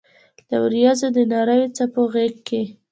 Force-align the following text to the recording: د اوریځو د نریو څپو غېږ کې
د 0.47 0.49
اوریځو 0.61 1.07
د 1.15 1.17
نریو 1.31 1.73
څپو 1.75 2.01
غېږ 2.13 2.35
کې 2.47 2.61